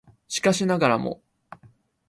[0.27, 1.21] しかしながらも